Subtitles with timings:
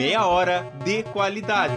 [0.00, 1.76] Meia hora de qualidade.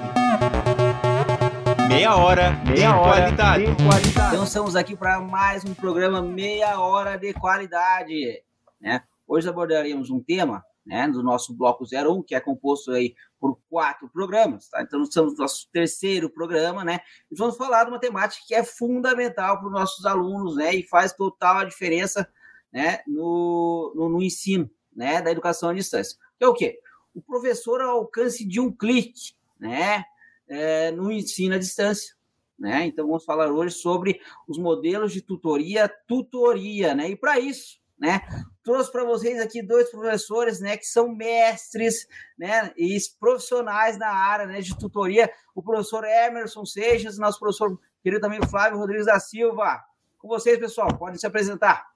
[1.89, 3.65] Meia hora, meia de, hora qualidade.
[3.65, 4.27] de qualidade.
[4.29, 8.41] Então estamos aqui para mais um programa Meia Hora de Qualidade.
[8.79, 9.03] Né?
[9.27, 14.07] Hoje abordaremos um tema né, do nosso bloco 01, que é composto aí por quatro
[14.07, 14.69] programas.
[14.69, 14.81] Tá?
[14.81, 17.01] Então, estamos no nosso terceiro programa, né?
[17.29, 20.73] E vamos falar de uma temática que é fundamental para os nossos alunos, né?
[20.73, 22.25] E faz total a diferença
[22.71, 26.17] né, no, no, no ensino né, da educação à distância.
[26.39, 26.79] Que é o quê?
[27.13, 30.03] O professor ao alcance de um clique, né?
[30.47, 32.15] É, no ensino à distância.
[32.57, 32.85] Né?
[32.85, 37.09] Então, vamos falar hoje sobre os modelos de tutoria, tutoria, né?
[37.09, 38.21] E para isso, né?
[38.63, 42.07] Trouxe para vocês aqui dois professores, né, que são mestres,
[42.37, 45.29] né, e profissionais na área, né, de tutoria.
[45.53, 49.83] O professor Emerson Seixas, nosso professor querido também Flávio Rodrigues da Silva.
[50.17, 51.91] Com vocês, pessoal, podem se apresentar.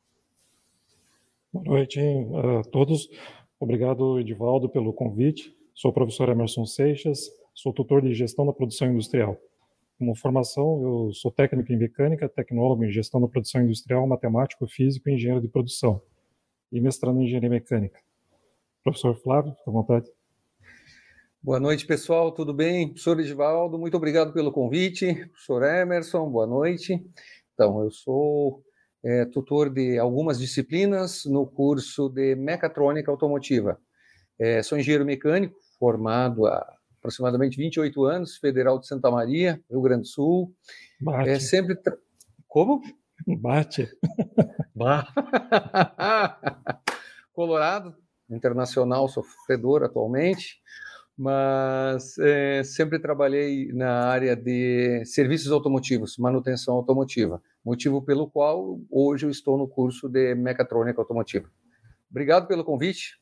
[1.53, 3.09] Boa noite a todos.
[3.59, 5.55] Obrigado, Edivaldo, pelo convite.
[5.73, 9.35] Sou o professor Emerson Seixas, sou tutor de gestão da produção industrial.
[9.97, 15.09] Como formação, eu sou técnico em mecânica, tecnólogo em gestão da produção industrial, matemático, físico
[15.09, 15.99] e engenheiro de produção.
[16.71, 17.99] E mestrando em engenharia mecânica.
[18.83, 20.11] Professor Flávio, fica à vontade.
[21.41, 22.89] Boa noite, pessoal, tudo bem?
[22.89, 25.15] Professor Edivaldo, muito obrigado pelo convite.
[25.31, 27.03] Professor Emerson, boa noite.
[27.55, 28.63] Então, eu sou
[29.03, 33.79] é, tutor de algumas disciplinas no curso de mecatrônica automotiva.
[34.39, 36.65] É, sou engenheiro mecânico, formado há
[36.99, 40.53] aproximadamente 28 anos, Federal de Santa Maria, Rio Grande do Sul.
[40.99, 41.29] Bate.
[41.29, 41.97] É sempre tra...
[42.47, 42.81] Como?
[43.25, 43.89] Bate.
[47.33, 47.95] Colorado,
[48.29, 50.59] internacional sofredor atualmente,
[51.17, 59.25] mas é, sempre trabalhei na área de serviços automotivos, manutenção automotiva, motivo pelo qual hoje
[59.25, 61.49] eu estou no curso de mecatrônica automotiva.
[62.09, 63.19] Obrigado pelo convite.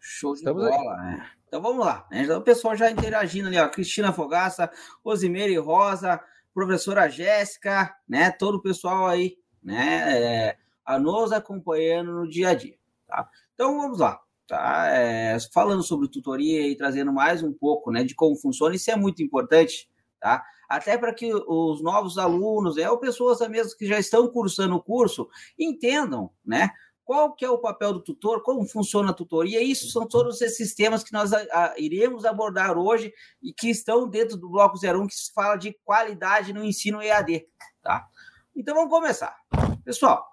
[0.00, 1.04] Show de Estamos bola, aí.
[1.04, 1.30] né?
[1.46, 2.34] Então vamos lá, né?
[2.34, 3.68] O pessoal já interagindo ali, ó.
[3.68, 4.70] Cristina Fogaça,
[5.04, 6.18] Osimeire Rosa,
[6.54, 8.30] professora Jéssica, né?
[8.30, 10.48] Todo o pessoal aí, né?
[10.48, 13.28] É, a nos acompanhando no dia a dia, tá?
[13.54, 14.88] Então vamos lá, tá?
[14.88, 18.04] É, falando sobre tutoria e trazendo mais um pouco, né?
[18.04, 19.88] De como funciona, isso é muito importante,
[20.20, 20.44] tá?
[20.68, 24.82] Até para que os novos alunos, é, ou pessoas mesmo que já estão cursando o
[24.82, 26.70] curso, entendam, né?
[27.04, 30.74] qual que é o papel do tutor, como funciona a tutoria, isso são todos esses
[30.74, 35.06] temas que nós a, a, iremos abordar hoje e que estão dentro do bloco 01,
[35.06, 37.46] que se fala de qualidade no ensino EAD,
[37.82, 38.06] tá?
[38.54, 39.36] Então vamos começar.
[39.84, 40.24] Pessoal,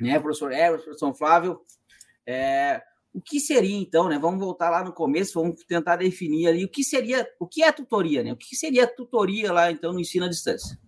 [0.00, 1.60] né, professor Everton, professor Flávio,
[2.26, 2.82] é,
[3.14, 4.18] o que seria então, né?
[4.18, 7.70] Vamos voltar lá no começo, vamos tentar definir ali o que seria, o que é
[7.70, 8.32] tutoria, né?
[8.32, 10.78] O que seria tutoria lá então no ensino à distância?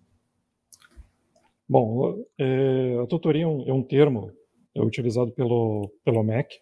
[1.67, 4.31] Bom, é, a tutoria é um, é um termo
[4.75, 6.59] é utilizado pelo, pelo MEC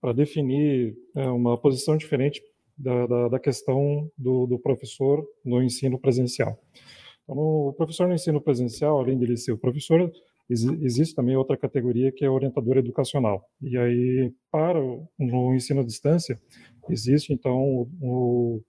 [0.00, 2.40] para definir é, uma posição diferente
[2.78, 6.58] da, da, da questão do, do, professor no ensino presencial.
[7.24, 10.10] Então, o professor no ensino presencial, além de ele ser o professor,
[10.50, 13.44] existe também outra categoria que é orientador educacional.
[13.62, 16.38] E aí, para o no ensino à distância,
[16.88, 18.62] existe então o,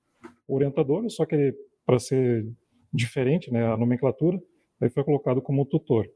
[0.48, 1.56] o orientador, só que
[1.86, 2.48] para ser
[2.94, 4.42] diferente, né, a nomenclatura,
[4.80, 6.08] aí foi colocado como tutor.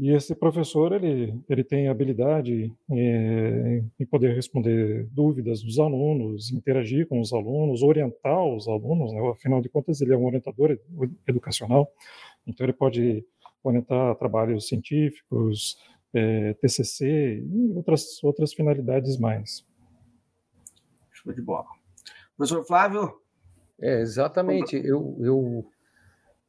[0.00, 7.08] E esse professor, ele, ele tem habilidade é, em poder responder dúvidas dos alunos, interagir
[7.08, 9.20] com os alunos, orientar os alunos, né?
[9.28, 10.78] afinal de contas, ele é um orientador
[11.26, 11.90] educacional,
[12.46, 13.24] então ele pode
[13.62, 15.78] orientar trabalhos científicos,
[16.14, 19.66] é, TCC e outras, outras finalidades mais.
[21.12, 21.66] Show de bola.
[22.36, 23.20] Professor Flávio?
[23.80, 24.76] É, exatamente.
[24.76, 25.70] Eu, eu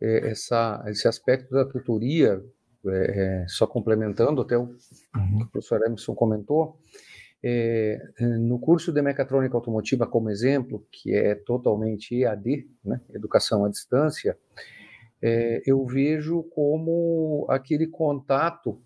[0.02, 2.44] é, essa, esse aspecto da tutoria
[2.86, 5.38] é, é, só complementando até o uhum.
[5.38, 6.80] que o professor Emerson comentou,
[7.44, 13.70] é, no curso de mecatrônica automotiva, como exemplo, que é totalmente EAD, né, educação à
[13.70, 14.38] distância,
[15.22, 18.82] é, eu vejo como aquele contato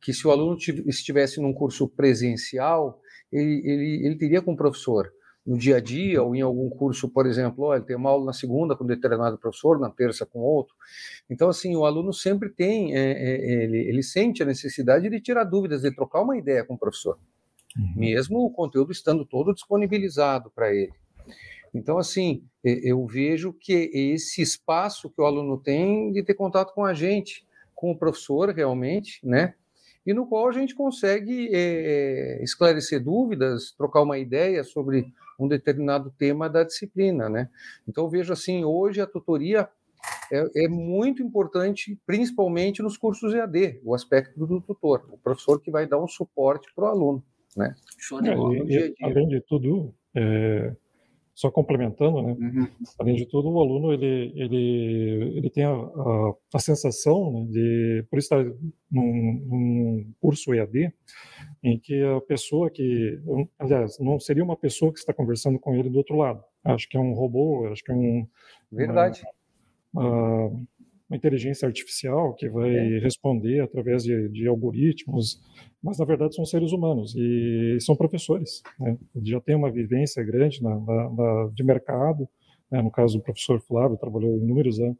[0.00, 0.56] que se o aluno
[0.86, 3.00] estivesse num curso presencial,
[3.30, 5.12] ele, ele, ele teria com o professor
[5.44, 8.32] no dia a dia ou em algum curso, por exemplo, olha, tem uma aula na
[8.32, 10.74] segunda com determinado professor, na terça com outro.
[11.28, 15.44] Então, assim, o aluno sempre tem, é, é, ele, ele sente a necessidade de tirar
[15.44, 17.18] dúvidas, de trocar uma ideia com o professor,
[17.76, 17.92] uhum.
[17.96, 20.92] mesmo o conteúdo estando todo disponibilizado para ele.
[21.74, 26.84] Então, assim, eu vejo que esse espaço que o aluno tem de ter contato com
[26.84, 29.54] a gente, com o professor realmente, né?
[30.04, 36.12] E no qual a gente consegue é, esclarecer dúvidas, trocar uma ideia sobre um determinado
[36.18, 37.48] tema da disciplina, né?
[37.88, 39.68] Então, eu vejo assim, hoje a tutoria
[40.30, 45.70] é, é, muito importante, principalmente nos cursos EAD, o aspecto do tutor, o professor que
[45.70, 47.24] vai dar um suporte para o aluno,
[47.56, 47.74] né?
[47.98, 48.56] Show de bola.
[48.56, 50.74] É, e, além de tudo, é,
[51.34, 52.36] só complementando, né?
[52.38, 52.68] Uhum.
[52.98, 58.06] Além de tudo, o aluno ele ele ele tem a, a, a sensação né, de
[58.10, 58.44] por estar
[58.90, 60.92] num, num, curso EAD
[61.62, 63.18] em que a pessoa que
[63.58, 66.42] aliás não seria uma pessoa que está conversando com ele do outro lado.
[66.64, 68.26] Acho que é um robô, acho que é um
[68.70, 69.22] verdade.
[69.92, 70.62] Uma, uma,
[71.12, 72.98] uma inteligência artificial que vai é.
[72.98, 75.42] responder através de, de, algoritmos,
[75.82, 78.62] mas na verdade são seres humanos e são professores.
[78.80, 78.96] Né?
[79.22, 82.26] Já tem uma vivência grande na, na, na, de mercado.
[82.70, 82.80] Né?
[82.80, 84.96] No caso do professor Flávio, trabalhou inúmeros anos,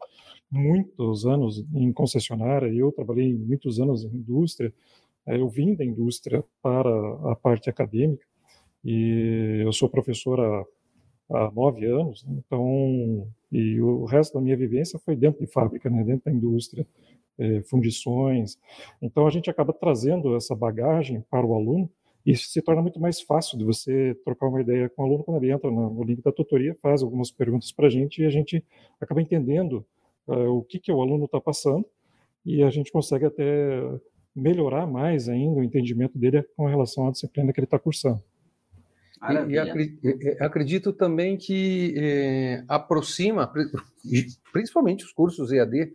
[0.51, 2.71] muitos anos em concessionária.
[2.71, 4.71] Eu trabalhei muitos anos em indústria.
[5.27, 6.91] É, eu vim da indústria para
[7.31, 8.27] a parte acadêmica
[8.85, 10.65] e eu sou professor há
[11.33, 12.35] há nove anos, né?
[12.39, 16.03] então e o resto da minha vivência foi dentro de fábrica, né?
[16.05, 16.87] dentro da indústria,
[17.39, 18.59] é, fundições.
[19.01, 21.91] Então a gente acaba trazendo essa bagagem para o aluno
[22.25, 25.43] e se torna muito mais fácil de você trocar uma ideia com o aluno quando
[25.43, 28.65] ele entra no, link da tutoria, faz algumas perguntas para a gente e a gente
[29.01, 29.85] acaba entendendo
[30.29, 31.85] uh, o que, que o aluno está passando
[32.47, 33.81] e a gente consegue até
[34.35, 38.23] melhorar mais ainda o entendimento dele com relação à disciplina que ele está cursando.
[39.31, 43.51] E, e, acredito também que é, aproxima,
[44.53, 45.93] principalmente os cursos EAD,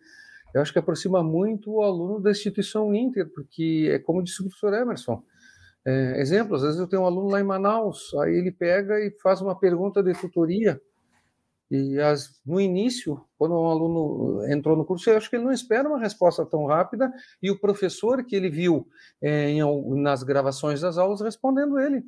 [0.54, 4.46] eu acho que aproxima muito o aluno da instituição Inter, porque é como disse o
[4.46, 5.22] professor Emerson.
[5.86, 9.12] É, exemplo, às vezes eu tenho um aluno lá em Manaus, aí ele pega e
[9.22, 10.82] faz uma pergunta de tutoria,
[11.70, 15.52] e as, no início, quando um aluno entrou no curso, eu acho que ele não
[15.52, 17.12] espera uma resposta tão rápida,
[17.44, 18.88] e o professor que ele viu
[19.22, 19.62] é, em,
[20.02, 22.06] nas gravações das aulas respondendo ele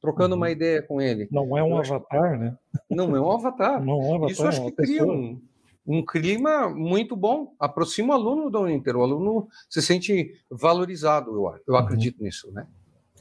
[0.00, 0.40] trocando uhum.
[0.40, 1.28] uma ideia com ele.
[1.30, 2.56] Não é um avatar, né?
[2.88, 3.84] Não é um avatar.
[3.84, 4.30] Não é um avatar.
[4.30, 5.40] Isso acho é que cria um,
[5.86, 11.60] um, clima muito bom, aproxima o aluno do Inter, o aluno se sente valorizado, eu,
[11.66, 11.76] eu uhum.
[11.76, 12.66] acredito nisso, né?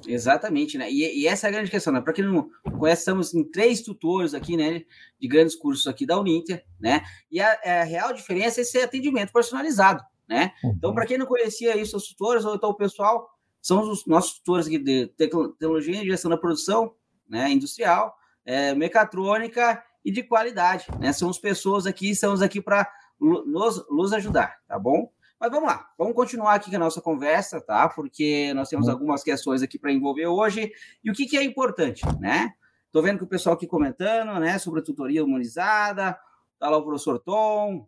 [0.08, 0.90] Exatamente, né?
[0.90, 2.00] E, e, essa é a grande questão, né?
[2.00, 4.84] Para quem não conhece, estamos em três tutores aqui, né?
[5.20, 7.02] De grandes cursos aqui da Uninter, né?
[7.30, 10.54] E a, a real diferença é esse atendimento personalizado, né?
[10.60, 10.76] Então, uhum.
[10.78, 13.30] Então, para quem não conhecia isso, os tutores, ou então o pessoal
[13.62, 16.94] são os nossos tutores aqui de tecnologia e gestão da produção
[17.28, 18.16] né, industrial,
[18.46, 20.86] é, mecatrônica e de qualidade.
[21.00, 21.14] Né?
[21.14, 22.90] São as pessoas aqui, estamos aqui para
[23.20, 25.12] nos, nos ajudar, tá bom?
[25.40, 27.88] Mas vamos lá, vamos continuar aqui com a nossa conversa, tá?
[27.88, 30.70] Porque nós temos algumas questões aqui para envolver hoje.
[31.02, 32.54] E o que, que é importante, né?
[32.86, 36.20] Estou vendo que o pessoal aqui comentando, né, sobre a tutoria humanizada,
[36.60, 37.88] tá lá o professor Tom,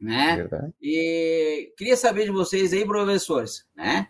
[0.00, 0.36] né?
[0.36, 0.72] Verdade.
[0.80, 4.08] E queria saber de vocês aí, professores, né?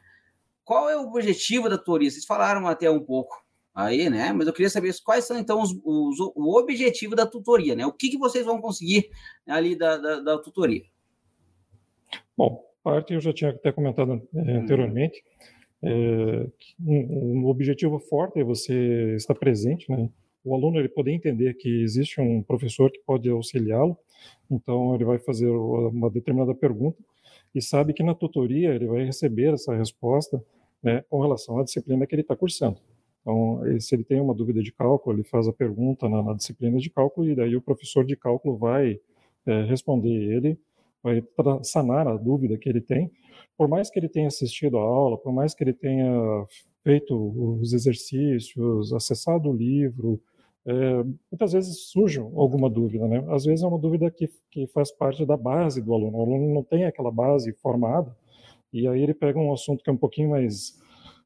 [0.70, 2.08] Qual é o objetivo da tutoria?
[2.08, 3.34] Vocês falaram até um pouco
[3.74, 4.32] aí, né?
[4.32, 7.84] Mas eu queria saber quais são, então, os, os, o objetivo da tutoria, né?
[7.84, 9.10] O que, que vocês vão conseguir
[9.48, 10.84] ali da, da, da tutoria?
[12.38, 15.24] Bom, parte eu já tinha até comentado é, anteriormente.
[15.82, 16.46] É,
[16.86, 20.08] um, um, objetivo forte é você estar presente, né?
[20.44, 23.98] O aluno ele poder entender que existe um professor que pode auxiliá-lo,
[24.48, 27.02] então ele vai fazer uma determinada pergunta
[27.52, 30.40] e sabe que na tutoria ele vai receber essa resposta
[30.82, 32.78] né, com relação à disciplina que ele está cursando.
[33.20, 36.78] Então, se ele tem uma dúvida de cálculo, ele faz a pergunta na, na disciplina
[36.78, 38.98] de cálculo e daí o professor de cálculo vai
[39.46, 40.58] é, responder ele,
[41.02, 41.22] vai
[41.62, 43.10] sanar a dúvida que ele tem.
[43.56, 46.10] Por mais que ele tenha assistido a aula, por mais que ele tenha
[46.82, 47.14] feito
[47.60, 50.20] os exercícios, acessado o livro,
[50.66, 53.24] é, muitas vezes surge alguma dúvida, né?
[53.28, 56.18] Às vezes é uma dúvida que, que faz parte da base do aluno.
[56.18, 58.14] O aluno não tem aquela base formada
[58.72, 60.78] e aí ele pega um assunto que é um pouquinho mais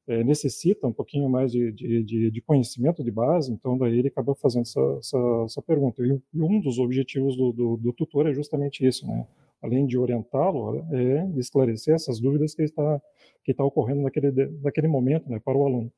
[0.06, 4.34] é, necessita um pouquinho mais de, de, de, conhecimento de base, então daí ele acaba
[4.34, 6.02] fazendo essa, essa, essa pergunta.
[6.02, 9.26] E, e, um dos objetivos do, do, do, tutor é justamente isso, né?
[9.62, 13.00] Além de orientá-lo, é esclarecer essas dúvidas que está
[13.42, 14.30] que está ocorrendo naquele
[14.62, 15.90] naquele momento, né, para o aluno.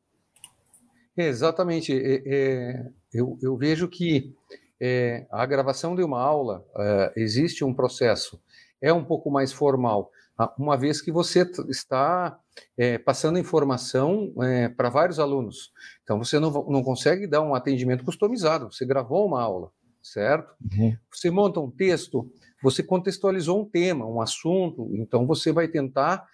[1.16, 1.92] Exatamente.
[1.92, 4.34] É, é, eu, eu, vejo que
[4.80, 8.40] é, a gravação de uma aula é, existe um processo,
[8.80, 10.10] é um pouco mais formal,
[10.58, 12.38] uma vez que você está
[12.76, 15.72] é, passando informação é, para vários alunos.
[16.02, 19.70] Então, você não, não consegue dar um atendimento customizado, você gravou uma aula,
[20.02, 20.54] certo?
[20.60, 20.96] Uhum.
[21.10, 22.30] Você monta um texto,
[22.62, 26.26] você contextualizou um tema, um assunto, então você vai tentar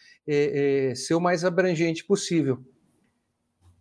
[0.95, 2.65] ser o mais abrangente possível.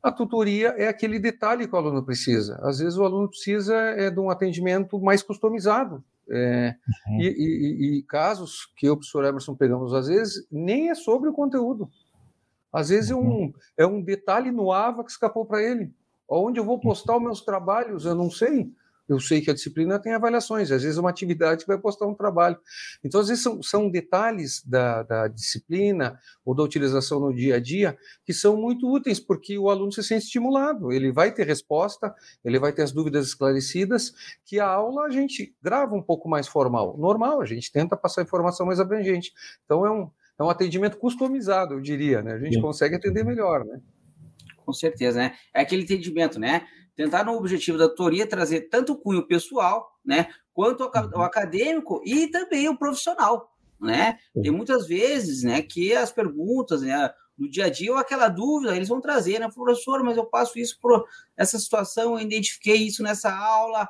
[0.01, 2.59] A tutoria é aquele detalhe que o aluno precisa.
[2.63, 6.03] Às vezes o aluno precisa é, de um atendimento mais customizado.
[6.29, 6.75] É,
[7.07, 7.21] uhum.
[7.21, 10.95] e, e, e, casos que eu e o professor Emerson pegamos, às vezes, nem é
[10.95, 11.89] sobre o conteúdo.
[12.71, 13.17] Às vezes uhum.
[13.17, 13.53] é, um, uhum.
[13.77, 15.93] é um detalhe no AVA que escapou para ele.
[16.27, 18.71] Onde eu vou postar os meus trabalhos, eu não sei.
[19.11, 22.57] Eu sei que a disciplina tem avaliações, às vezes uma atividade vai postar um trabalho.
[23.03, 27.59] Então, às vezes são, são detalhes da, da disciplina ou da utilização no dia a
[27.59, 32.13] dia que são muito úteis, porque o aluno se sente estimulado, ele vai ter resposta,
[32.43, 34.13] ele vai ter as dúvidas esclarecidas,
[34.45, 36.95] que a aula a gente grava um pouco mais formal.
[36.97, 39.33] Normal, a gente tenta passar informação mais abrangente.
[39.65, 42.33] Então, é um, é um atendimento customizado, eu diria, né?
[42.33, 42.61] A gente Sim.
[42.61, 43.81] consegue atender melhor, né?
[44.65, 45.35] Com certeza, né?
[45.53, 46.65] É aquele entendimento, né?
[46.95, 50.27] Tentar no objetivo da tutoria trazer tanto o cunho pessoal, né?
[50.53, 51.21] Quanto o uhum.
[51.21, 54.17] acadêmico e também o profissional, né?
[54.33, 58.75] Tem muitas vezes, né, que as perguntas, né, no dia a dia ou aquela dúvida,
[58.75, 61.05] eles vão trazer, né, professor, mas eu passo isso por
[61.35, 63.89] essa situação, eu identifiquei isso nessa aula,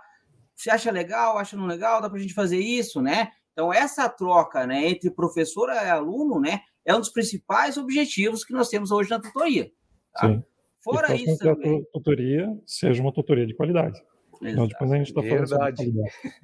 [0.55, 3.31] você acha legal, acha não legal, dá para a gente fazer isso, né?
[3.51, 8.53] Então, essa troca né, entre professor e aluno né, é um dos principais objetivos que
[8.53, 9.71] nós temos hoje na tutoria.
[10.13, 10.27] Tá?
[10.27, 10.43] Sim.
[10.83, 11.37] Fora isso.
[11.37, 11.81] Que também...
[11.81, 14.01] a tutoria seja uma tutoria de qualidade.
[14.43, 15.91] Então, depois a gente está falando sobre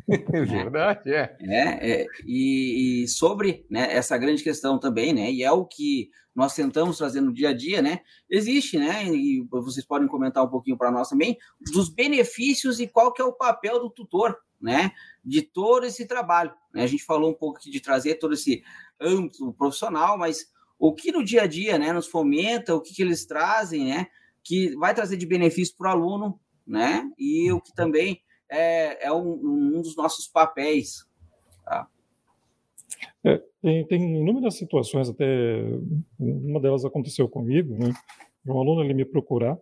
[0.08, 1.36] é Verdade, é.
[1.41, 5.32] é, é e, e, sobre né, essa grande questão também, né?
[5.32, 8.01] E é o que nós tentamos trazer no dia a dia, né?
[8.29, 9.03] Existe, né?
[9.06, 11.36] E vocês podem comentar um pouquinho para nós também
[11.74, 14.91] dos benefícios e qual que é o papel do tutor, né?
[15.25, 16.53] De todo esse trabalho.
[16.72, 16.84] Né?
[16.84, 18.62] A gente falou um pouco de trazer todo esse
[19.01, 21.91] âmbito profissional, mas o que no dia a dia, né?
[21.91, 24.06] Nos fomenta, o que, que eles trazem, né?
[24.48, 27.10] Que vai trazer de benefício para o aluno, né?
[27.18, 29.34] E o que também é, é um,
[29.77, 31.06] um dos nossos papéis.
[31.66, 31.88] Tá?
[33.24, 35.25] É, tem, tem inúmeras situações, até
[36.18, 37.94] uma delas aconteceu comigo, né?
[38.46, 39.58] Um aluno ele me procurar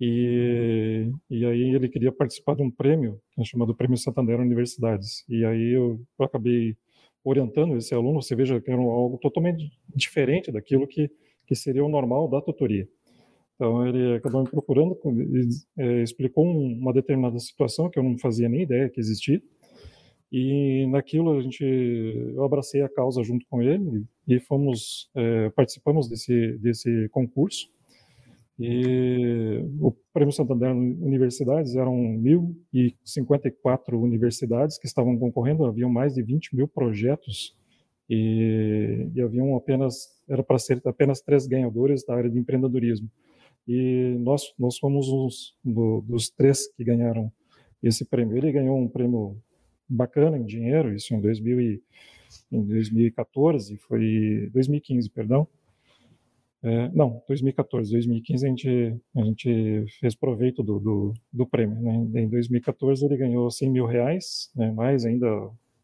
[0.00, 5.24] e, e aí ele queria participar de um prêmio é chamado Prêmio Santander Universidades.
[5.28, 6.76] E aí eu, eu acabei
[7.24, 11.10] orientando esse aluno, você veja que era algo totalmente diferente daquilo que,
[11.46, 12.88] que seria o normal da tutoria.
[13.56, 14.98] Então ele acabou me procurando,
[15.78, 19.42] é, explicou uma determinada situação que eu não fazia nem ideia que existia.
[20.30, 26.08] E naquilo a gente, eu abracei a causa junto com ele e fomos é, participamos
[26.08, 27.68] desse desse concurso.
[28.58, 36.56] E o Prêmio Santander Universidades eram 1.054 universidades que estavam concorrendo, haviam mais de 20
[36.56, 37.54] mil projetos
[38.08, 43.10] e, e haviam apenas era para ser apenas três ganhadores da área de empreendedorismo
[43.66, 47.32] e nós nós fomos os do, dos três que ganharam
[47.82, 48.36] esse prêmio.
[48.36, 49.36] Ele ganhou um prêmio
[49.88, 51.82] bacana em dinheiro, isso em, 2000 e,
[52.50, 55.46] em 2014, foi 2015, perdão.
[56.62, 61.80] É, não, 2014, 2015 a gente, a gente fez proveito do, do, do prêmio.
[61.80, 62.22] Né?
[62.22, 64.72] Em 2014 ele ganhou 100 mil reais, né?
[64.72, 65.28] mais ainda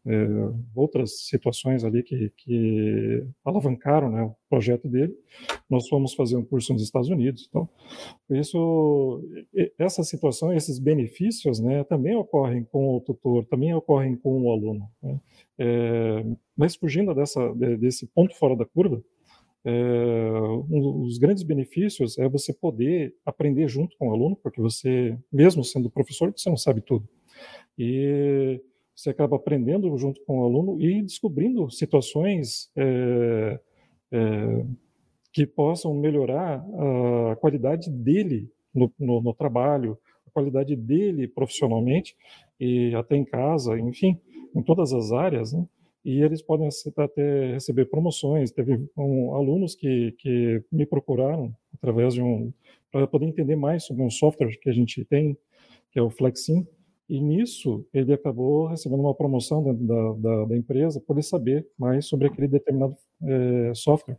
[0.05, 0.27] é,
[0.75, 5.15] outras situações ali que, que alavancaram né, o projeto dele.
[5.69, 7.47] Nós fomos fazer um curso nos Estados Unidos.
[7.49, 7.69] Então,
[8.29, 9.21] isso,
[9.77, 14.89] essa situação, esses benefícios, né, também ocorrem com o tutor, também ocorrem com o aluno.
[15.01, 15.19] Né?
[15.57, 19.01] É, mas fugindo dessa, desse ponto fora da curva,
[19.65, 19.71] é,
[20.69, 25.63] um dos grandes benefícios é você poder aprender junto com o aluno, porque você, mesmo
[25.63, 27.07] sendo professor, você não sabe tudo.
[27.77, 28.61] E
[28.95, 33.59] você acaba aprendendo junto com o aluno e descobrindo situações é,
[34.11, 34.65] é,
[35.31, 36.63] que possam melhorar
[37.31, 39.97] a qualidade dele no, no, no, trabalho,
[40.27, 42.15] a qualidade dele profissionalmente
[42.59, 44.19] e até em casa, enfim,
[44.55, 45.65] em todas as áreas, né?
[46.05, 48.51] E eles podem até receber promoções.
[48.51, 52.51] Teve um, alunos que, que me procuraram através de um
[52.91, 55.35] para poder entender mais sobre um software que a gente tem,
[55.91, 56.67] que é o Flexin,
[57.13, 61.63] e nisso, ele acabou recebendo uma promoção dentro da, da, da empresa por ele saber
[61.77, 64.17] mais sobre aquele determinado é, software.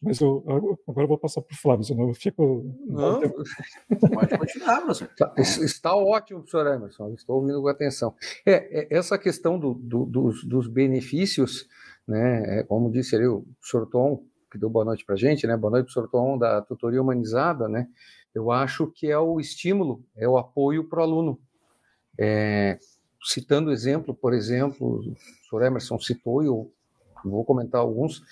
[0.00, 0.44] Mas eu,
[0.86, 2.64] agora eu vou passar para o Flávio, senão eu fico.
[2.86, 3.20] Não,
[4.14, 5.10] pode continuar, professor.
[5.10, 8.14] Está, está ótimo, professor Emerson, estou ouvindo com atenção.
[8.46, 11.66] É, é essa questão do, do, dos, dos, benefícios,
[12.06, 13.44] né, é, como disse ali o
[13.90, 17.02] Tom, que deu boa noite para a gente, né, boa noite, professor Tom, da tutoria
[17.02, 17.88] humanizada, né,
[18.32, 21.40] eu acho que é o estímulo, é o apoio para o aluno.
[22.18, 22.78] É,
[23.22, 25.16] citando exemplo, por exemplo, o
[25.48, 26.72] senhor Emerson citou, e eu
[27.24, 28.22] vou comentar alguns,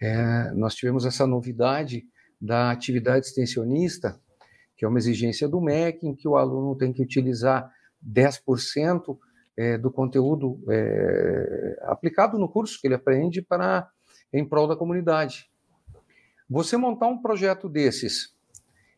[0.00, 2.04] é, nós tivemos essa novidade
[2.40, 4.20] da atividade extensionista,
[4.76, 7.70] que é uma exigência do MEC, em que o aluno tem que utilizar
[8.04, 9.16] 10%
[9.56, 13.88] é, do conteúdo é, aplicado no curso que ele aprende para
[14.32, 15.48] em prol da comunidade.
[16.48, 18.34] Você montar um projeto desses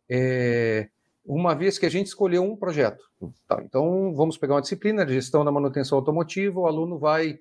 [0.09, 0.88] é,
[1.25, 3.02] uma vez que a gente escolheu um projeto.
[3.49, 7.38] Tá, então, vamos pegar uma disciplina de gestão da manutenção automotiva, o aluno vai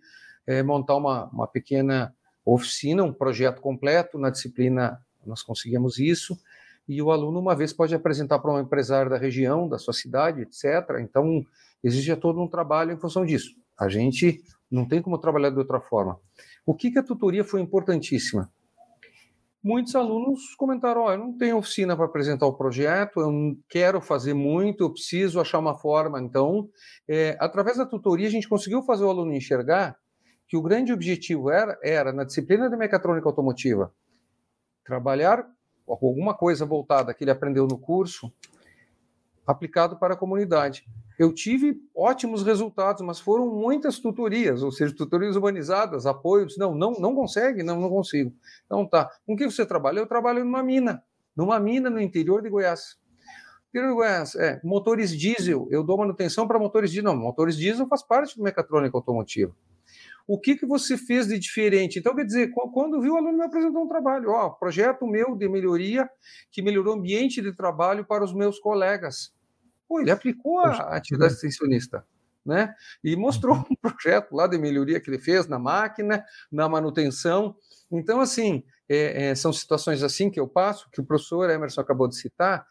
[0.48, 2.14] é, montar uma, uma pequena
[2.46, 6.38] oficina, um projeto completo, na disciplina nós conseguimos isso,
[6.88, 10.42] e o aluno, uma vez, pode apresentar para um empresário da região, da sua cidade,
[10.42, 11.00] etc.
[11.00, 11.46] Então,
[11.84, 13.52] exige todo um trabalho em função disso.
[13.80, 16.20] A gente não tem como trabalhar de outra forma.
[16.66, 18.52] O que, que a tutoria foi importantíssima?
[19.64, 24.02] Muitos alunos comentaram: oh, eu não tenho oficina para apresentar o projeto, eu não quero
[24.02, 26.20] fazer muito, eu preciso achar uma forma.
[26.20, 26.68] Então,
[27.08, 29.96] é, através da tutoria, a gente conseguiu fazer o aluno enxergar
[30.50, 33.94] que o grande objetivo era, era na disciplina de mecatrônica automotiva,
[34.84, 35.48] trabalhar
[35.88, 38.34] alguma coisa voltada que ele aprendeu no curso,
[39.48, 40.86] aplicado para a comunidade.
[41.18, 46.58] Eu tive ótimos resultados, mas foram muitas tutorias, ou seja, tutorias humanizadas, apoios.
[46.58, 48.34] Não, não, não consegue, não, não consigo.
[48.66, 49.10] Então tá.
[49.26, 50.00] Com que você trabalha?
[50.00, 51.04] Eu trabalho numa mina,
[51.36, 52.98] numa mina no interior de Goiás.
[53.70, 55.68] Interior de Goiás, é, motores diesel.
[55.70, 57.14] Eu dou manutenção para motores diesel.
[57.14, 59.56] Não, motores diesel faz parte do mecatrônica automotiva.
[60.26, 62.00] O que, que você fez de diferente?
[62.00, 64.30] Então, quer dizer, quando viu, o aluno me apresentou um trabalho.
[64.30, 66.10] Ó, projeto meu de melhoria
[66.50, 69.34] que melhorou o ambiente de trabalho para os meus colegas.
[69.94, 72.04] Pô, ele aplicou a atividade extensionista.
[72.44, 72.74] Né?
[73.04, 77.56] E mostrou um projeto lá de melhoria que ele fez na máquina, na manutenção.
[77.92, 82.08] Então, assim, é, é, são situações assim que eu passo, que o professor Emerson acabou
[82.08, 82.66] de citar,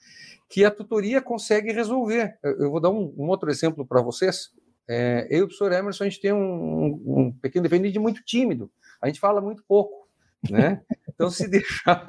[0.51, 2.37] que a tutoria consegue resolver.
[2.43, 4.51] Eu, eu vou dar um, um outro exemplo para vocês.
[4.91, 8.21] É, eu e o professor Emerson, a gente tem um, um pequeno defeito de muito
[8.25, 8.69] tímido.
[9.01, 10.09] A gente fala muito pouco,
[10.51, 10.83] né?
[11.09, 12.05] Então, se deixar...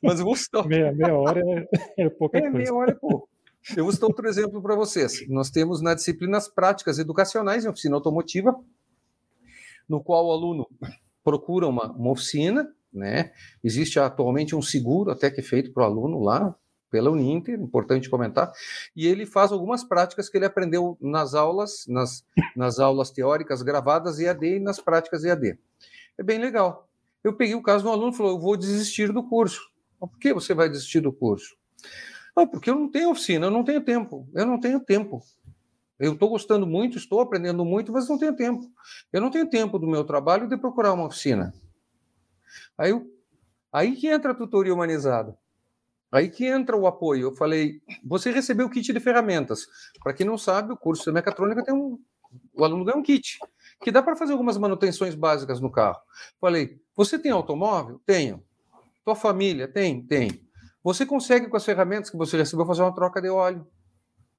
[0.00, 0.64] Mas eu vou citar...
[0.68, 1.42] Meia, meia hora
[1.98, 2.56] é, é pouca é, coisa.
[2.56, 3.28] meia hora é pouco.
[3.76, 5.28] Eu vou citar outro exemplo para vocês.
[5.28, 8.54] Nós temos na disciplinas práticas educacionais em oficina automotiva,
[9.88, 10.68] no qual o aluno
[11.22, 13.32] procura uma, uma oficina, né?
[13.62, 16.54] Existe atualmente um seguro até que é feito para o aluno lá,
[16.90, 18.52] pela Uninter, importante comentar,
[18.96, 22.24] e ele faz algumas práticas que ele aprendeu nas aulas, nas,
[22.56, 25.56] nas aulas teóricas gravadas EAD e nas práticas EAD.
[26.18, 26.88] É bem legal.
[27.22, 29.70] Eu peguei o caso do aluno e falou: eu vou desistir do curso.
[29.98, 31.56] Por que você vai desistir do curso?
[32.36, 34.28] Não, porque eu não tenho oficina, eu não tenho tempo.
[34.34, 35.22] Eu não tenho tempo.
[35.98, 38.70] Eu estou gostando muito, estou aprendendo muito, mas não tenho tempo.
[39.12, 41.52] Eu não tenho tempo do meu trabalho de procurar uma oficina.
[42.78, 42.92] Aí,
[43.70, 45.36] aí que entra a tutoria humanizada.
[46.10, 47.28] Aí que entra o apoio.
[47.28, 49.66] Eu falei, você recebeu o kit de ferramentas.
[50.02, 52.00] Para quem não sabe, o curso de mecatrônica tem um.
[52.54, 53.38] O aluno ganha um kit,
[53.82, 55.98] que dá para fazer algumas manutenções básicas no carro.
[56.40, 58.00] Falei, você tem automóvel?
[58.06, 58.42] Tenho.
[59.04, 59.66] Tua família?
[59.68, 60.02] Tem?
[60.02, 60.48] Tem.
[60.82, 63.66] Você consegue, com as ferramentas que você recebeu, fazer uma troca de óleo,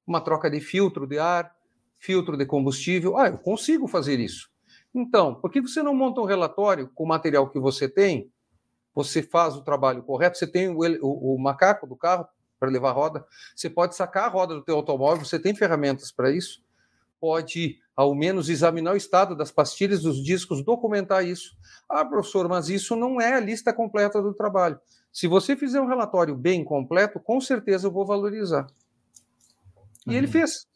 [0.06, 1.54] uma troca de filtro de ar,
[1.98, 3.16] filtro de combustível.
[3.16, 4.50] Ah, eu consigo fazer isso.
[4.94, 8.30] Então, por que você não monta um relatório com o material que você tem
[8.94, 12.26] você faz o trabalho correto, você tem o, o, o macaco do carro
[12.58, 13.24] para levar a roda,
[13.56, 16.62] você pode sacar a roda do teu automóvel, você tem ferramentas para isso,
[17.20, 21.56] pode ao menos examinar o estado das pastilhas, dos discos, documentar isso.
[21.88, 24.80] Ah, professor, mas isso não é a lista completa do trabalho.
[25.12, 28.66] Se você fizer um relatório bem completo, com certeza eu vou valorizar.
[30.06, 30.16] E uhum.
[30.16, 30.66] ele fez.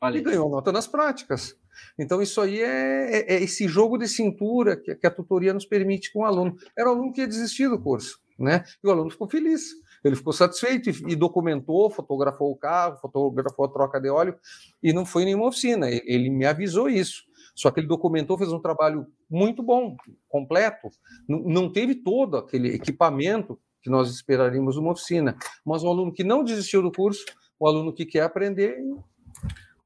[0.00, 1.56] Olha e ganhou nota nas práticas.
[1.98, 5.64] Então, isso aí é, é, é esse jogo de cintura que, que, a tutoria nos
[5.64, 6.56] permite com o aluno.
[6.76, 8.64] Era o aluno que ia desistir do curso, né?
[8.82, 9.62] E o aluno ficou feliz,
[10.04, 14.36] ele ficou satisfeito e, e documentou, fotografou o carro, fotografou a troca de óleo,
[14.82, 17.24] e não foi nenhuma oficina, ele, ele me avisou isso.
[17.54, 19.96] Só que ele documentou, fez um trabalho muito bom,
[20.28, 20.88] completo,
[21.28, 26.44] não teve todo aquele equipamento que nós esperaríamos numa oficina, mas o aluno que não
[26.44, 27.24] desistiu do curso,
[27.58, 28.76] o aluno que quer aprender,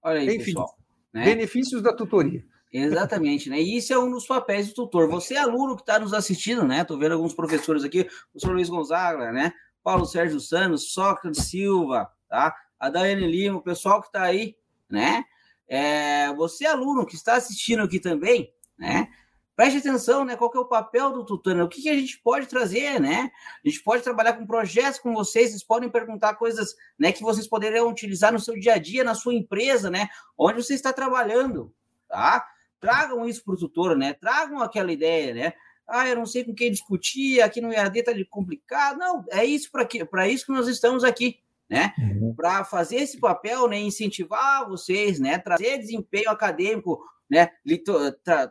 [0.02, 0.46] Olha aí, enfim.
[0.46, 0.76] Pessoal
[1.14, 1.24] né?
[1.24, 2.44] Benefícios da tutoria.
[2.72, 3.60] Exatamente, né?
[3.60, 5.08] E isso é um dos papéis do tutor.
[5.08, 6.80] Você, aluno que está nos assistindo, né?
[6.80, 9.52] Estou vendo alguns professores aqui, o professor Luiz Gonzaga, né?
[9.80, 12.52] Paulo Sérgio Santos, Sócrates Silva, tá?
[12.80, 14.56] A Daiane Lima, o pessoal que está aí,
[14.90, 15.22] né?
[15.68, 19.08] É, você, aluno que está assistindo aqui também, né?
[19.56, 20.36] Preste atenção, né?
[20.36, 21.54] Qual é o papel do tutor?
[21.54, 21.62] Né?
[21.62, 23.30] O que, que, a gente pode trazer, né?
[23.64, 27.46] A gente pode trabalhar com projetos com vocês, vocês podem perguntar coisas né, que vocês
[27.46, 30.08] poderiam utilizar no seu dia a dia, na sua empresa, né?
[30.36, 31.72] Onde você está trabalhando,
[32.08, 32.44] tá?
[32.80, 34.12] Tragam isso para o tutor, né?
[34.14, 35.52] Tragam aquela ideia, né?
[35.86, 38.98] Ah, eu não sei com quem discutir, aqui no EAD está complicado.
[38.98, 41.38] Não, é isso para isso que nós estamos aqui,
[41.70, 41.94] né?
[41.98, 42.34] Uhum.
[42.34, 43.78] Para fazer esse papel, né?
[43.78, 45.38] Incentivar vocês, né?
[45.38, 47.48] Trazer desempenho acadêmico né?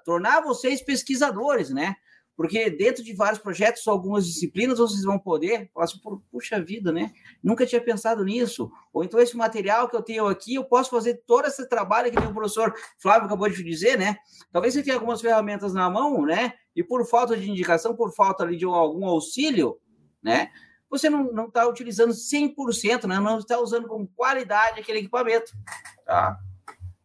[0.06, 1.96] Tornar vocês pesquisadores, né?
[2.36, 6.00] Porque dentro de vários projetos, algumas disciplinas, vocês vão poder falar assim,
[6.32, 7.12] puxa vida, né?
[7.44, 8.72] Nunca tinha pensado nisso.
[8.92, 12.18] Ou então, esse material que eu tenho aqui, eu posso fazer todo esse trabalho que
[12.18, 14.18] o professor Flávio acabou de dizer, né?
[14.52, 16.54] Talvez você tenha algumas ferramentas na mão, né?
[16.76, 19.80] E por falta de indicação, por falta ali de algum auxílio,
[20.22, 20.50] né?
[20.90, 23.20] Você não está utilizando 100%, né?
[23.20, 25.52] Não está usando com qualidade aquele equipamento,
[26.04, 26.40] tá?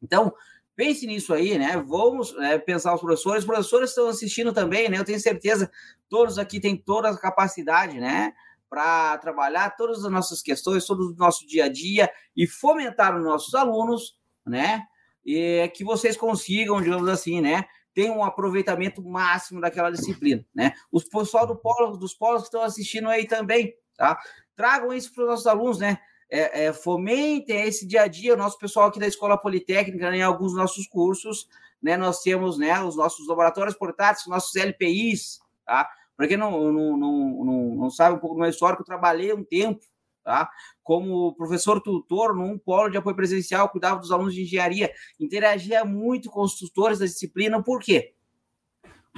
[0.02, 0.32] Então,
[0.78, 1.76] Pense nisso aí, né?
[1.84, 3.40] Vamos é, pensar os professores.
[3.40, 4.98] Os professores estão assistindo também, né?
[4.98, 5.68] Eu tenho certeza,
[6.08, 8.32] todos aqui têm toda a capacidade, né?
[8.70, 13.24] Para trabalhar todas as nossas questões, todo o nosso dia a dia e fomentar os
[13.24, 14.84] nossos alunos, né?
[15.26, 17.64] é, que vocês consigam, digamos assim, né?
[17.92, 20.72] Ter um aproveitamento máximo daquela disciplina, né?
[20.90, 24.18] Os pessoal do polo, dos polos que estão assistindo aí também, tá?
[24.56, 25.98] Tragam isso para os nossos alunos, né?
[26.30, 28.34] É, é, fomentem esse dia a dia.
[28.34, 31.48] O nosso pessoal aqui da Escola Politécnica, né, em alguns nossos cursos,
[31.82, 31.96] né?
[31.96, 32.80] Nós temos, né?
[32.82, 35.88] Os nossos laboratórios portáteis, nossos LPIs, tá?
[36.16, 39.32] Para quem não, não, não, não, não sabe um pouco do meu histórico, eu trabalhei
[39.32, 39.80] um tempo
[40.28, 40.50] Tá?
[40.82, 46.28] Como professor tutor num polo de apoio presencial, cuidava dos alunos de engenharia, interagia muito
[46.28, 48.12] com os tutores da disciplina, por quê?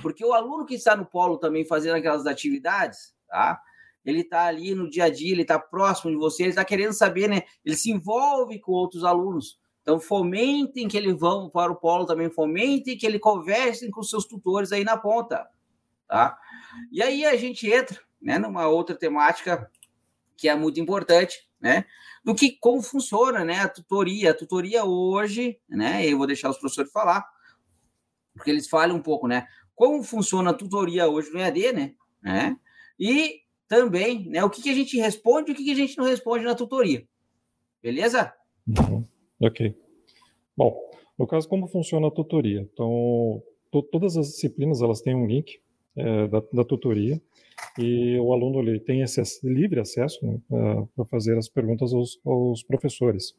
[0.01, 3.61] Porque o aluno que está no polo também fazendo aquelas atividades, tá?
[4.05, 6.93] Ele está ali no dia a dia, ele está próximo de você, ele está querendo
[6.93, 7.43] saber, né?
[7.65, 9.59] Ele se envolve com outros alunos.
[9.83, 14.25] Então, fomentem que ele vão para o polo também, fomentem que ele conversem com seus
[14.25, 15.49] tutores aí na ponta,
[16.07, 16.39] tá?
[16.93, 19.71] E aí a gente entra, né, numa outra temática
[20.37, 21.85] que é muito importante, né?
[22.25, 23.61] Do que como funciona, né?
[23.61, 26.07] A tutoria, a tutoria hoje, né?
[26.07, 27.27] Eu vou deixar os professores falar,
[28.35, 29.47] porque eles falam um pouco, né?
[29.75, 31.95] Como funciona a tutoria hoje no EAD, né?
[32.23, 32.57] né?
[32.99, 34.43] E também, né?
[34.43, 36.57] O que, que a gente responde e o que, que a gente não responde na
[36.57, 37.05] tutoria.
[37.81, 38.35] Beleza?
[39.41, 39.77] Ok.
[40.57, 40.77] Bom,
[41.17, 42.69] no caso, como funciona a tutoria?
[42.73, 45.61] Então, to todas as disciplinas elas têm um link
[45.97, 47.23] é, da, da tutoria
[47.79, 50.41] e o aluno ele tem esse livre acesso né,
[50.97, 53.37] para fazer as perguntas aos, aos professores.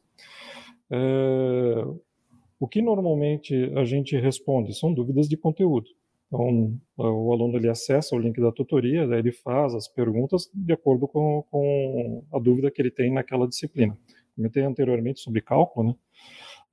[0.90, 1.84] É,
[2.58, 5.90] o que normalmente a gente responde são dúvidas de conteúdo.
[6.32, 10.72] Então, o aluno ele acessa o link da tutoria, daí ele faz as perguntas de
[10.72, 13.98] acordo com, com a dúvida que ele tem naquela disciplina.
[14.34, 15.94] Comentei anteriormente sobre cálculo, né?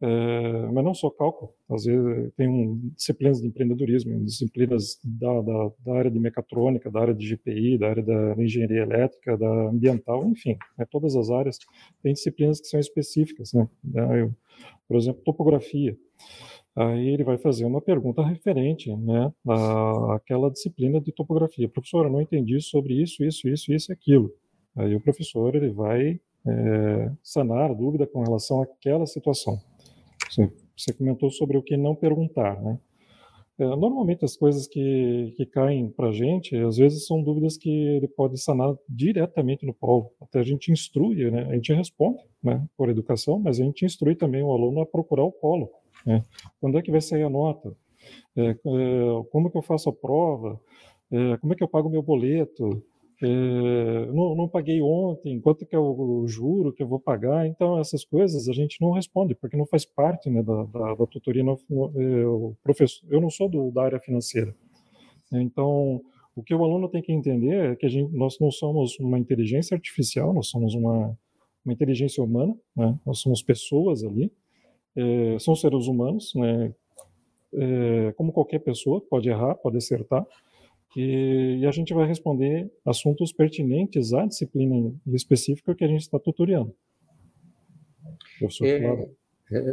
[0.02, 5.72] É, mas não só cálculo, às vezes tem um, disciplinas de empreendedorismo, disciplinas da, da,
[5.86, 10.26] da, área de mecatrônica, da área de GPI, da área da engenharia elétrica, da ambiental,
[10.26, 11.58] enfim, né, todas as áreas
[12.02, 13.67] tem disciplinas que são específicas, né?
[14.22, 14.34] Eu,
[14.88, 15.98] por exemplo, topografia.
[16.75, 21.67] Aí ele vai fazer uma pergunta referente né, à, àquela disciplina de topografia.
[21.67, 24.34] Professor, eu não entendi sobre isso, isso, isso, isso e aquilo.
[24.75, 29.60] Aí o professor ele vai é, sanar a dúvida com relação àquela situação.
[30.29, 32.79] Você, você comentou sobre o que não perguntar, né?
[33.60, 37.69] É, normalmente as coisas que, que caem para a gente, às vezes são dúvidas que
[37.69, 40.12] ele pode sanar diretamente no polo.
[40.21, 41.45] Até a gente instrui, né?
[41.49, 45.25] a gente responde né, por educação, mas a gente instrui também o aluno a procurar
[45.25, 45.69] o polo.
[46.05, 46.23] Né?
[46.59, 47.75] Quando é que vai sair a nota?
[48.35, 48.55] É, é,
[49.31, 50.59] como que eu faço a prova?
[51.12, 52.83] É, como é que eu pago meu boleto?
[53.21, 57.45] É, não, não, paguei ontem, quanto que é o, o, juro que eu vou pagar?
[57.47, 61.05] Então, essas coisas a gente não responde, porque não faz parte né, da, da, da
[61.05, 61.43] tutoria.
[61.69, 64.55] Eu, é, professor, eu não sou do, da área financeira.
[65.31, 66.01] Então,
[66.35, 69.75] o que o aluno tem que entender é que gente, nós não somos uma inteligência
[69.75, 71.17] artificial, nós somos uma,
[71.65, 72.97] uma inteligência humana, né?
[73.05, 74.31] nós somos pessoas ali,
[74.95, 76.73] é, são seres humanos, né?
[77.52, 80.25] É, como qualquer pessoa, pode errar, pode acertar,
[80.95, 86.19] e, e, a gente vai responder assuntos pertinentes à disciplina específica que a gente está
[86.19, 86.75] tutoriando.
[88.39, 89.15] Professor, é, claro.
[89.52, 89.63] é,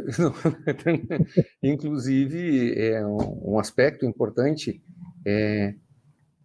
[1.69, 4.81] inclusive, é um, um, aspecto importante
[5.25, 5.75] é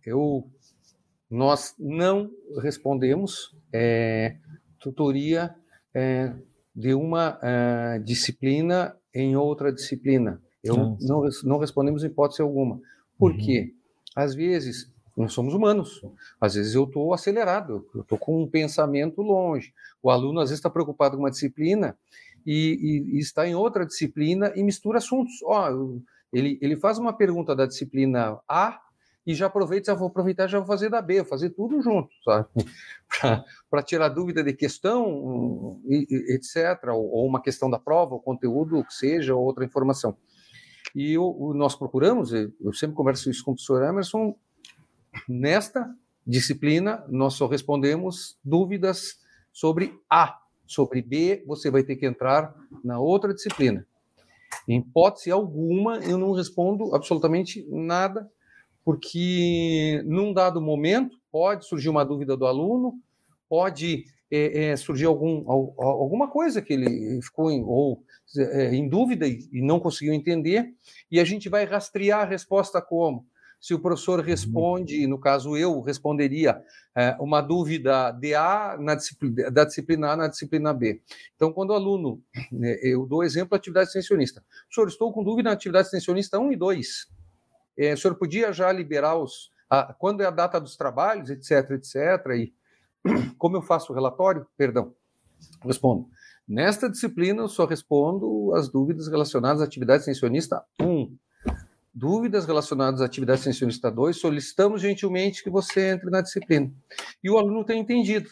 [0.04, 0.50] eu
[1.30, 2.30] nós não
[2.60, 4.36] respondemos é,
[4.78, 5.54] tutoria
[5.94, 6.34] é,
[6.74, 10.40] de uma é, disciplina em outra disciplina.
[10.62, 12.80] Eu ah, não, não respondemos hipótese alguma.
[13.18, 13.38] Por uhum.
[13.38, 13.74] quê?
[14.14, 16.02] às vezes, nós somos humanos.
[16.40, 19.72] Às vezes eu estou acelerado, eu estou com um pensamento longe.
[20.02, 21.96] O aluno às vezes está preocupado com uma disciplina
[22.46, 22.78] e,
[23.12, 25.42] e, e, está em outra disciplina e mistura assuntos.
[25.44, 25.98] Ó,
[26.32, 28.80] ele, ele faz uma pergunta da disciplina A
[29.26, 32.10] e já aproveita, já vou aproveitar, já vou fazer da B, vou fazer tudo junto,
[32.24, 32.48] sabe?
[33.70, 38.84] Para tirar dúvida de questão, etc., ou, ou uma questão da prova, o conteúdo, o
[38.84, 40.16] que seja, ou outra informação.
[40.94, 44.36] E o, nós procuramos, eu sempre converso isso com o professor Emerson,
[45.28, 45.94] nesta
[46.26, 49.18] disciplina nós só respondemos dúvidas
[49.52, 50.38] sobre A.
[50.66, 53.86] Sobre B, você vai ter que entrar na outra disciplina.
[54.66, 58.30] Em hipótese alguma, eu não respondo absolutamente nada,
[58.84, 62.94] porque num dado momento pode surgir uma dúvida do aluno,
[63.48, 68.02] pode é, é, surgir algum, alguma coisa que ele ficou em, ou,
[68.38, 70.72] é, em dúvida e, e, não conseguiu entender,
[71.10, 73.26] e a gente vai rastrear a resposta como?
[73.60, 74.24] Se o professor uhum.
[74.24, 76.60] responde, no caso eu responderia
[76.96, 81.00] é, uma dúvida de A na disciplina, da disciplina A na disciplina B.
[81.36, 84.42] Então, quando o aluno, né, eu dou exemplo atividade extensionista.
[84.68, 87.06] Senhor, estou com dúvida na atividade extensionista 1 e 2.
[87.76, 89.50] É, o senhor podia já liberar os.
[89.68, 91.96] A, quando é a data dos trabalhos, etc, etc,
[92.36, 92.52] e
[93.38, 94.94] como eu faço o relatório, perdão,
[95.64, 96.06] respondo.
[96.46, 101.16] Nesta disciplina, eu só respondo as dúvidas relacionadas à atividade extensionista 1.
[101.94, 106.70] Dúvidas relacionadas à atividade extensionista 2, solicitamos gentilmente que você entre na disciplina.
[107.22, 108.28] E o aluno tem entendido.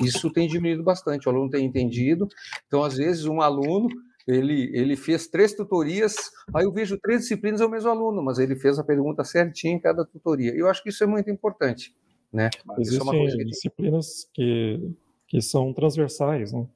[0.00, 1.28] Isso tem diminuído bastante.
[1.28, 2.28] O aluno tem entendido.
[2.66, 3.88] Então, às vezes, um aluno
[4.26, 6.16] ele, ele fez três tutorias,
[6.54, 9.78] aí eu vejo três disciplinas ao mesmo aluno, mas ele fez a pergunta certinha em
[9.78, 10.54] cada tutoria.
[10.54, 11.94] Eu acho que isso é muito importante.
[12.32, 12.50] Né?
[12.78, 14.80] Existem é disciplinas que,
[15.28, 16.66] que são transversais, né?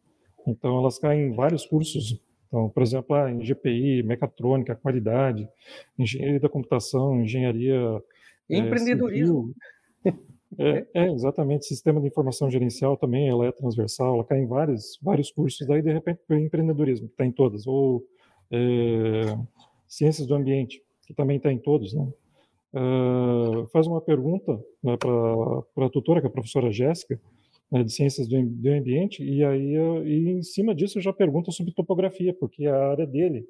[0.47, 2.21] então elas caem em vários cursos.
[2.47, 5.49] Então, por exemplo, ah, em GPI, mecatrônica, qualidade,
[5.99, 8.03] engenharia da computação, engenharia.
[8.51, 9.55] É, empreendedorismo.
[9.55, 9.78] É,
[10.57, 11.67] é, é, exatamente.
[11.67, 15.67] Sistema de informação gerencial também, ela é transversal, ela cai em vários, vários cursos.
[15.67, 17.67] Daí, de repente, o empreendedorismo, que está em todas.
[17.67, 18.05] Ou
[18.51, 19.37] é,
[19.87, 21.93] ciências do ambiente, que também está em todos.
[21.93, 22.07] Né?
[22.73, 27.21] Uh, faz uma pergunta né, para a tutora, que é a professora Jéssica,
[27.71, 31.73] né, de ciências do, do ambiente, e aí e em cima disso já pergunta sobre
[31.73, 33.47] topografia, porque é a área dele.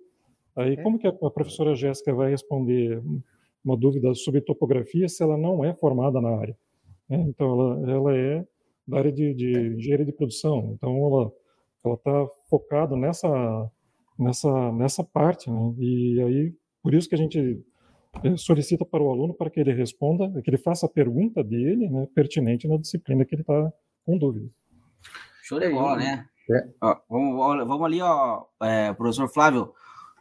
[0.57, 3.01] Aí, como que a, a professora Jéssica vai responder
[3.65, 6.57] uma dúvida sobre topografia se ela não é formada na área?
[7.09, 7.25] Né?
[7.29, 8.47] Então, ela, ela é
[8.87, 10.73] da área de, de engenharia de produção.
[10.75, 11.33] Então, ela
[11.85, 13.71] ela está focada nessa
[14.19, 15.75] nessa nessa parte, né?
[15.79, 17.63] E aí por isso que a gente
[18.25, 21.89] eh, solicita para o aluno para que ele responda, que ele faça a pergunta dele,
[21.89, 23.73] né, pertinente na disciplina que ele está
[24.05, 24.49] com dúvida.
[25.43, 26.27] Show de bola, né?
[26.51, 26.69] É.
[26.81, 29.73] Ó, vamos, vamos ali, ó, é, professor Flávio,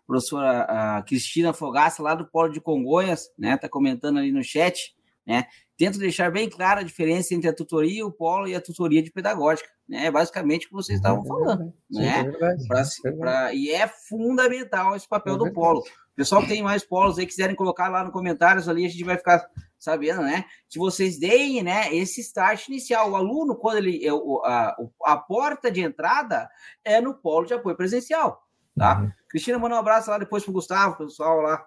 [0.05, 4.93] professora Cristina Fogaça, lá do Polo de Congonhas, né, tá comentando ali no chat,
[5.27, 5.45] né,
[5.77, 9.11] tento deixar bem clara a diferença entre a tutoria, o polo e a tutoria de
[9.11, 9.69] pedagógica.
[9.87, 10.05] Né?
[10.05, 11.73] É basicamente o que vocês estavam é falando.
[11.91, 12.19] Sim, né?
[12.19, 15.81] É pra, é pra, e é fundamental esse papel é do polo.
[15.81, 19.03] O pessoal que tem mais polos aí, quiserem colocar lá no comentários ali, a gente
[19.03, 20.45] vai ficar sabendo, né?
[20.67, 23.11] Que vocês deem, né, esse start inicial.
[23.11, 24.01] O aluno, quando ele.
[24.43, 26.49] A, a porta de entrada
[26.83, 28.41] é no polo de apoio presencial.
[28.75, 28.99] Tá?
[28.99, 29.11] Uhum.
[29.29, 31.63] Cristina, manda um abraço lá depois pro Gustavo, pessoal lá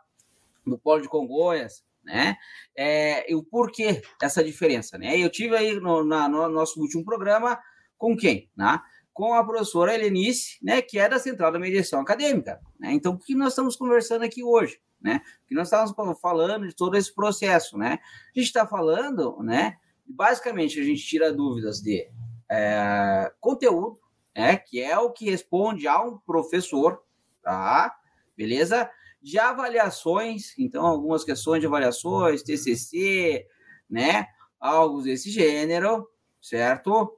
[0.66, 2.36] do Polo de Congonhas né?
[2.76, 5.16] É, o porquê dessa diferença, né?
[5.16, 7.58] Eu tive aí no, na, no nosso último programa
[7.96, 8.80] com quem, né?
[9.12, 10.82] Com a professora Helenice, né?
[10.82, 12.92] Que é da Central da Mediação Acadêmica, né?
[12.92, 15.20] Então, o que nós estamos conversando aqui hoje, né?
[15.46, 18.00] Que nós estamos falando de todo esse processo, né?
[18.34, 19.76] A gente está falando, né?
[20.04, 22.10] Basicamente, a gente tira dúvidas de
[22.50, 24.00] é, conteúdo,
[24.34, 24.56] né?
[24.56, 27.02] Que é o que responde a um professor,
[27.42, 27.94] tá?
[28.36, 28.90] Beleza?
[29.22, 33.46] De avaliações, então algumas questões de avaliações, TCC,
[33.88, 34.26] né,
[34.58, 36.08] algo desse gênero,
[36.40, 37.16] certo?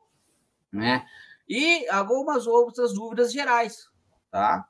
[0.72, 1.04] Né?
[1.48, 3.88] E algumas outras dúvidas gerais,
[4.30, 4.66] tá?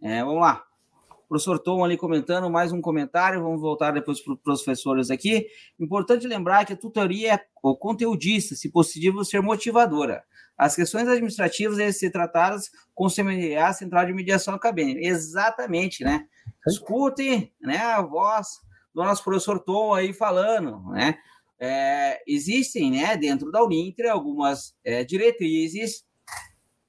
[0.00, 0.64] É, vamos lá.
[1.10, 5.48] O professor Tom ali comentando, mais um comentário, vamos voltar depois para os professores aqui.
[5.78, 10.24] Importante lembrar que a tutoria é conteudista, se possível ser motivadora.
[10.56, 15.00] As questões administrativas devem ser tratadas com a Central de Mediação Acadêmica.
[15.00, 16.26] Exatamente, né?
[16.66, 18.60] Escutem né, a voz
[18.94, 21.18] do nosso professor Tom aí falando, né?
[21.58, 26.04] É, existem, né, dentro da Uninter, algumas é, diretrizes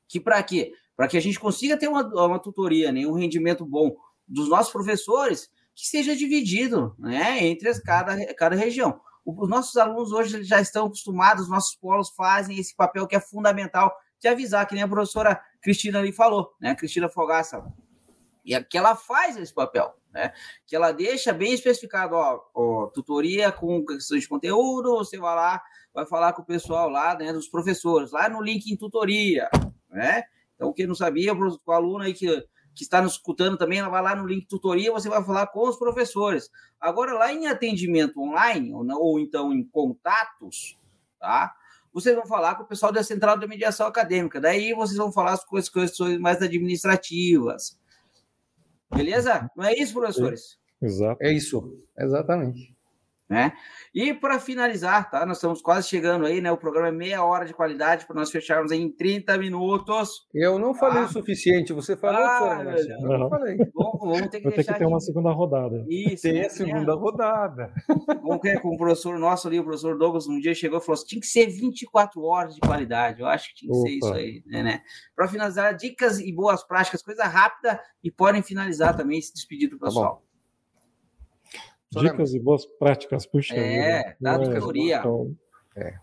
[0.08, 0.74] que para quê?
[0.96, 3.96] Para que a gente consiga ter uma, uma tutoria, né, um rendimento bom
[4.28, 9.00] dos nossos professores, que seja dividido, né, entre as, cada, cada região.
[9.26, 13.20] Os nossos alunos hoje já estão acostumados, os nossos polos fazem esse papel que é
[13.20, 16.74] fundamental de avisar, que nem a professora Cristina ali falou, né?
[16.74, 17.64] Cristina Fogaça.
[18.48, 20.32] E que ela faz esse papel, né?
[20.66, 25.62] Que ela deixa bem especificado, ó, ó, tutoria com questões de conteúdo, você vai lá,
[25.94, 29.50] vai falar com o pessoal lá, né, dos professores, lá no link em tutoria,
[29.90, 30.24] né?
[30.56, 34.04] Então, quem não sabia, o aluno aí que que está nos escutando também, ela vai
[34.04, 36.48] lá no link tutoria, você vai falar com os professores.
[36.80, 40.78] Agora, lá em atendimento online, ou, ou então em contatos,
[41.20, 41.56] tá?
[41.92, 44.40] Vocês vão falar com o pessoal da Central da Mediação Acadêmica.
[44.40, 47.80] Daí vocês vão falar com as questões mais administrativas.
[48.94, 49.50] Beleza?
[49.56, 50.58] Não é isso, professores?
[50.82, 51.18] Exato.
[51.22, 52.77] É isso, exatamente.
[53.30, 53.52] Né?
[53.94, 55.26] E para finalizar, tá?
[55.26, 56.50] Nós estamos quase chegando aí, né?
[56.50, 60.28] O programa é meia hora de qualidade para nós fecharmos em 30 minutos.
[60.34, 61.06] Eu não falei ah.
[61.06, 62.64] o suficiente, você falou, ah,
[63.02, 63.58] Eu não falei.
[63.74, 65.86] Bom, vamos ter que, ter, que ter uma segunda rodada.
[65.90, 66.24] Isso.
[66.24, 67.74] Tem a segunda rodada.
[68.22, 70.94] Vamos ver com o professor nosso ali, o professor Douglas, um dia chegou e falou
[70.94, 73.22] assim: tinha que ser 24 horas de qualidade.
[73.22, 73.88] Eu acho que tinha que Opa.
[73.88, 74.64] ser isso aí, né?
[74.64, 74.82] né?
[75.16, 79.78] Para finalizar, dicas e boas práticas, coisa rápida, e podem finalizar também se despedir do
[79.78, 80.18] tá pessoal.
[80.18, 80.27] Tá
[81.92, 83.56] Dicas e boas práticas, puxa.
[83.56, 85.00] É, da tutoria.
[85.00, 85.36] Então,
[85.76, 85.94] é.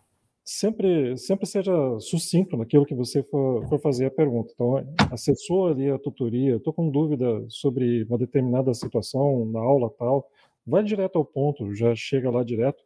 [0.46, 4.52] Sempre, sempre seja sucinto naquilo que você for, for fazer a pergunta.
[4.52, 4.76] Então,
[5.10, 10.28] acessou ali a tutoria, estou com dúvida sobre uma determinada situação na aula tal,
[10.66, 12.82] vai direto ao ponto, já chega lá direto,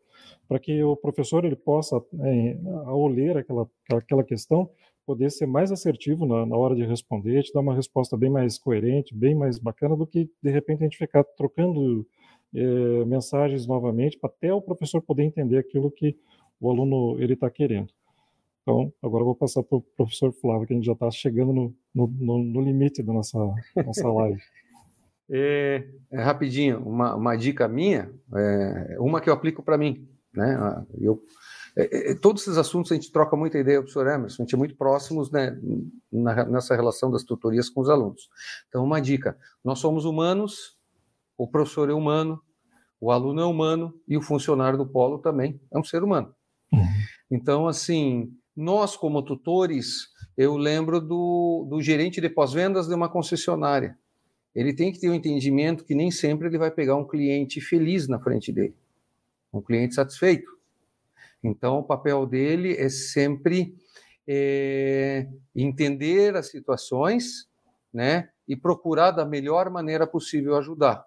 [0.49, 4.71] para que o professor ele possa, é, ao ler aquela, aquela questão,
[5.05, 8.59] poder ser mais assertivo na, na, hora de responder, te dar uma resposta bem mais
[8.59, 12.07] coerente, bem mais bacana do que de repente a gente ficar trocando
[12.55, 16.17] é, mensagens novamente até o professor poder entender aquilo que
[16.61, 17.89] o aluno ele está querendo.
[18.63, 21.53] Então, agora eu vou passar para o professor Flávio, que a gente já está chegando
[21.53, 23.39] no, no, no, limite da nossa,
[23.85, 24.41] nossa live.
[25.31, 30.07] É, é, rapidinho, uma, uma dica minha, é, uma que eu aplico para mim.
[30.35, 30.85] Né?
[31.01, 31.23] Eu,
[31.77, 34.59] é, é, todos esses assuntos a gente troca muita ideia, professor Emerson, a gente é
[34.59, 35.59] muito próximos né,
[36.11, 38.29] na, nessa relação das tutorias com os alunos.
[38.69, 40.78] Então, uma dica: nós somos humanos,
[41.39, 42.39] o professor é humano,
[43.01, 46.35] o aluno é humano e o funcionário do polo também é um ser humano.
[46.71, 46.85] Uhum.
[47.31, 53.97] Então, assim, nós como tutores, eu lembro do, do gerente de pós-vendas de uma concessionária
[54.59, 58.09] ele tem que ter um entendimento que nem sempre ele vai pegar um cliente feliz
[58.09, 58.75] na frente dele,
[59.53, 60.51] um cliente satisfeito.
[61.45, 63.77] Então, o papel dele é sempre
[64.27, 67.49] é, entender as situações,
[67.95, 71.07] né, e procurar da melhor maneira possível ajudar.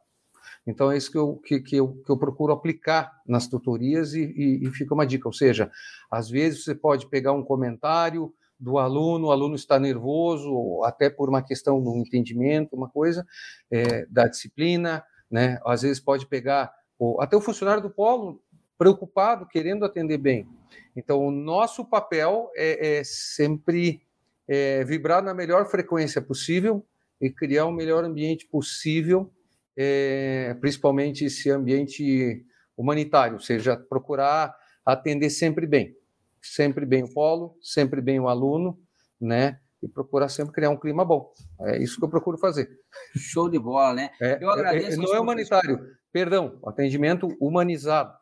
[0.65, 4.21] Então, é isso que eu, que, que eu, que eu procuro aplicar nas tutorias e,
[4.21, 5.28] e, e fica uma dica.
[5.28, 5.71] Ou seja,
[6.10, 11.28] às vezes você pode pegar um comentário, do aluno, o aluno está nervoso, até por
[11.28, 13.26] uma questão do entendimento, uma coisa,
[13.71, 15.60] é, da disciplina, né?
[15.65, 16.71] Às vezes pode pegar
[17.19, 18.39] até o funcionário do polo
[18.78, 20.47] preocupado, querendo atender bem.
[20.95, 24.04] Então, o nosso papel é, é sempre
[24.47, 26.86] é, vibrar na melhor frequência possível
[27.19, 29.32] e criar o melhor ambiente possível,
[29.77, 32.45] é, principalmente esse ambiente
[32.77, 34.55] humanitário, ou seja, procurar
[34.86, 35.95] atender sempre bem
[36.41, 38.77] sempre bem o polo, sempre bem o aluno,
[39.19, 39.60] né?
[39.81, 41.31] E procurar sempre criar um clima bom.
[41.62, 42.69] É isso que eu procuro fazer.
[43.15, 44.12] Show de bola, né?
[44.21, 44.99] É, eu agradeço.
[44.99, 45.79] É, não é humanitário,
[46.12, 48.13] perdão, atendimento humanizado.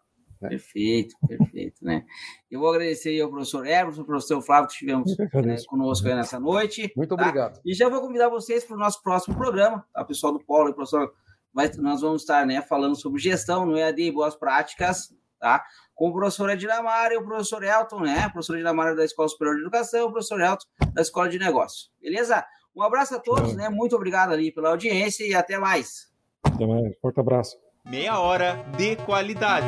[0.42, 0.50] Né?
[0.50, 2.06] Perfeito, perfeito, né?
[2.50, 6.40] Eu vou agradecer ao professor Emerson, ao professor Flávio, que estivemos né, conosco aí nessa
[6.40, 6.94] noite.
[6.96, 7.22] Muito tá?
[7.22, 7.60] obrigado.
[7.66, 10.06] E já vou convidar vocês para o nosso próximo programa, tá?
[10.06, 11.12] pessoal do Polo e professor,
[11.54, 15.64] vai, nós vamos estar né, falando sobre gestão no EAD e boas práticas, tá?
[16.00, 18.28] com o professor Edinamar e o professor Elton, né?
[18.28, 21.92] O professor Edinamar da Escola Superior de Educação, o professor Elton da Escola de Negócios.
[22.02, 22.46] Beleza?
[22.74, 23.68] Um abraço a todos, né?
[23.68, 26.08] Muito obrigado ali pela audiência e até mais.
[26.42, 26.98] Até mais.
[27.02, 27.58] Forte abraço.
[27.86, 29.68] Meia hora de qualidade.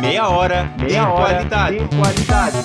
[0.00, 1.78] Meia hora, Meia de, hora qualidade.
[1.78, 2.56] de qualidade.